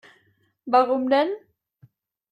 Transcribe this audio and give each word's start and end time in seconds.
Warum 0.65 1.11
denn? 1.11 1.29